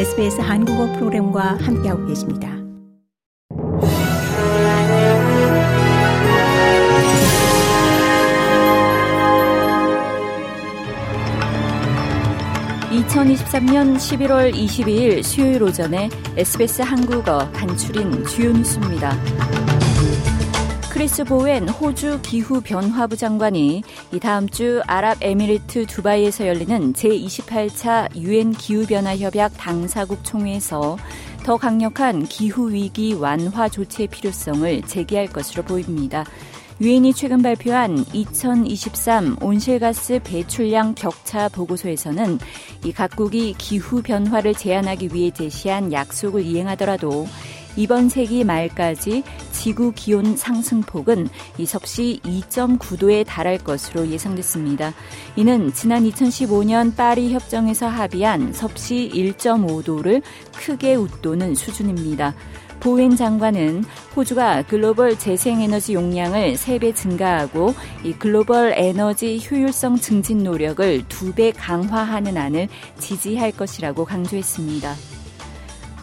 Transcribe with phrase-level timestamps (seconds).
[0.00, 2.48] SBS 한국어 프로그램과 함께하고 계십니다.
[12.90, 19.14] (2023년 11월 22일) 수요일 오전에 SBS 한국어 간추린 주요 뉴스입니다.
[21.00, 23.82] 크리스 보웬 호주 기후변화부 장관이
[24.12, 30.98] 이 다음 주 아랍에미리트 두바이에서 열리는 제28차 유엔 기후변화협약 당사국 총회에서
[31.42, 36.26] 더 강력한 기후위기 완화 조치의 필요성을 제기할 것으로 보입니다.
[36.82, 42.38] 유엔이 최근 발표한 2023 온실가스 배출량 격차 보고서에서는
[42.84, 47.26] 이 각국이 기후 변화를 제한하기 위해 제시한 약속을 이행하더라도
[47.76, 54.94] 이번 세기 말까지 지구 기온 상승폭은 이 섭씨 2.9도에 달할 것으로 예상됐습니다.
[55.36, 60.22] 이는 지난 2015년 파리 협정에서 합의한 섭씨 1.5도를
[60.56, 62.34] 크게 웃도는 수준입니다.
[62.80, 63.84] 보웬 장관은
[64.16, 72.68] 호주가 글로벌 재생에너지 용량을 3배 증가하고 이 글로벌 에너지 효율성 증진 노력을 2배 강화하는 안을
[72.98, 75.19] 지지할 것이라고 강조했습니다.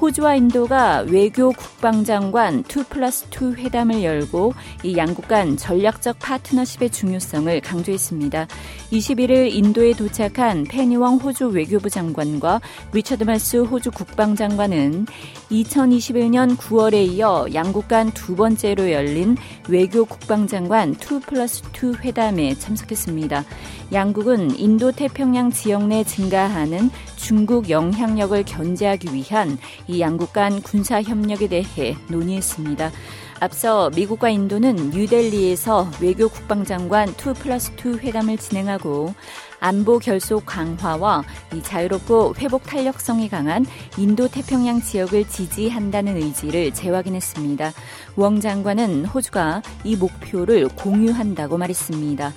[0.00, 4.52] 호주와 인도가 외교 국방장관 2 플러스 2 회담을 열고
[4.82, 8.46] 이 양국 간 전략적 파트너십의 중요성을 강조했습니다.
[8.92, 12.60] 21일 인도에 도착한 페니웡 호주 외교부 장관과
[12.92, 15.06] 리처드 마스 호주 국방장관은
[15.50, 19.36] 2021년 9월에 이어 양국 간 두 번째로 열린
[19.68, 23.44] 외교 국방장관 2 플러스 2 회담에 참석했습니다.
[23.92, 31.46] 양국은 인도 태평양 지역 내 증가하는 중국 영향력을 견제하기 위한 이 양국 간 군사 협력에
[31.46, 32.90] 대해 논의했습니다.
[33.38, 39.14] 앞서 미국과 인도는 뉴델리에서 외교 국방장관 2 플러스 2 회담을 진행하고
[39.60, 41.22] 안보 결속 강화와
[41.54, 47.72] 이 자유롭고 회복 탄력성이 강한 인도 태평양 지역을 지지한다는 의지를 재확인했습니다.
[48.16, 52.32] 웡 장관은 호주가 이 목표를 공유한다고 말했습니다.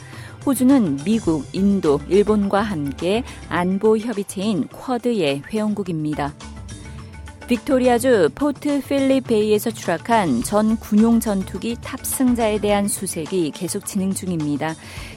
[0.45, 6.33] 호주는 미국, 인도, 일본과 함께 안보 협의체인 쿼드의 회원국입니다.
[7.49, 14.75] 빅토리아주 포트 필립 베이에서 추락한 전 군용 전투기 탑승자에 대한 수색이 계속 진행 중입니다.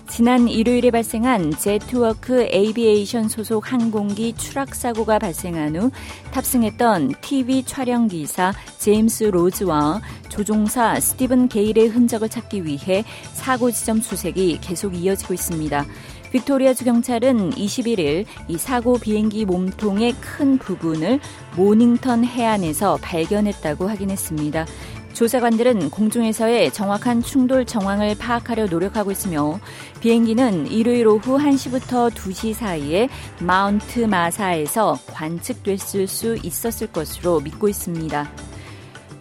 [0.08, 5.90] 지난 일요일에 발생한 Jetwork Aviation 소속 항공기 추락 사고가 발생한 후
[6.30, 10.00] 탑승했던 TV 촬영 기사 제임스 로즈와
[10.30, 13.04] 조종사 스티븐 게일의 흔적을 찾기 위해
[13.34, 15.84] 사고 지점 수색이 계속 이어지고 있습니다.
[16.32, 21.20] 빅토리아 주 경찰은 21일 이 사고 비행기 몸통의 큰 부분을
[21.56, 24.66] 모닝턴 해안에서 발견했다고 확인했습니다.
[25.12, 29.60] 조사관들은 공중에서의 정확한 충돌 정황을 파악하려 노력하고 있으며
[30.00, 38.51] 비행기는 일요일 오후 1시부터 2시 사이에 마운트 마사에서 관측됐을 수 있었을 것으로 믿고 있습니다.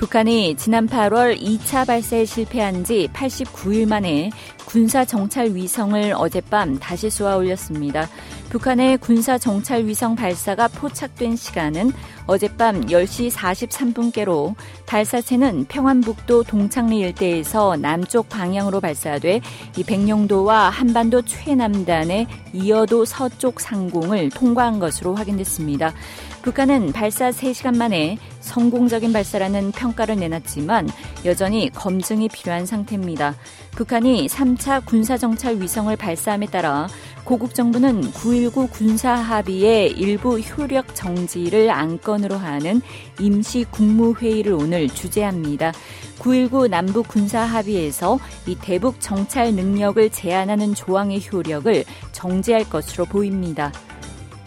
[0.01, 4.31] 북한이 지난 8월 2차 발사에 실패한 지 89일 만에
[4.65, 8.09] 군사 정찰 위성을 어젯밤 다시 쏘아 올렸습니다.
[8.51, 11.93] 북한의 군사 정찰 위성 발사가 포착된 시간은
[12.27, 19.39] 어젯밤 10시 43분께로 발사체는 평안북도 동창리 일대에서 남쪽 방향으로 발사돼
[19.77, 25.93] 이 백령도와 한반도 최남단의 이어도 서쪽 상공을 통과한 것으로 확인됐습니다.
[26.41, 30.89] 북한은 발사 3시간 만에 성공적인 발사라는 평가를 내놨지만
[31.23, 33.35] 여전히 검증이 필요한 상태입니다.
[33.71, 36.87] 북한이 3차 군사정찰 위성을 발사함에 따라
[37.23, 42.81] 고국 정부는 9.19 군사 합의의 일부 효력 정지를 안건으로 하는
[43.19, 45.71] 임시 국무회의를 오늘 주재합니다.
[46.19, 53.71] 9.19 남북 군사 합의에서 이 대북 정찰 능력을 제한하는 조항의 효력을 정지할 것으로 보입니다.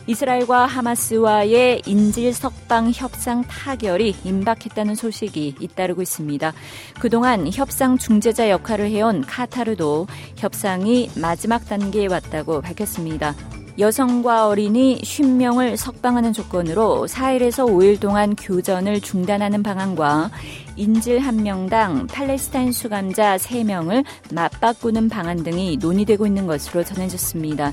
[0.06, 6.53] 이스라엘과 하마스와의 인질 석방 협상 타결이 임박했다는 소식이 잇따르고 있습니다.
[7.00, 10.06] 그동안 협상 중재자 역할을 해온 카타르도
[10.37, 13.34] 협상이 마지막 단계에 왔다고 밝혔습니다.
[13.77, 20.31] 여성과 어린이 50명을 석방하는 조건으로 4일에서 5일 동안 교전을 중단하는 방안과
[20.77, 27.72] 인질 1명당 팔레스타인 수감자 3명을 맞바꾸는 방안 등이 논의되고 있는 것으로 전해졌습니다.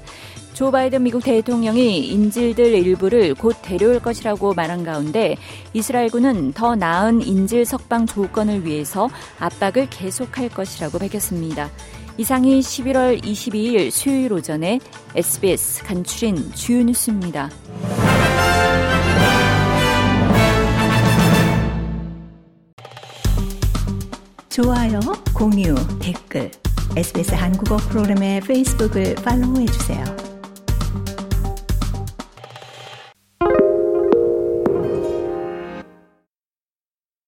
[0.54, 5.38] 조 바이든 미국 대통령이 인질들 일부를 곧 데려올 것이라고 말한 가운데
[5.74, 9.08] 이스라엘군은 더 나은 인질 석방 조건을 위해서
[9.40, 11.70] 압박을 계속할 것이라고 밝혔습니다.
[12.22, 14.80] 이상이 11월 22일 수요일 오전에
[15.16, 17.50] SBS 간추린 주요 뉴스입니다.
[24.50, 25.00] 좋아요,
[25.34, 26.52] 공유, 댓글,
[26.96, 30.31] SBS 한국어 프로그램의 페이스북을 팔로우해 주세요.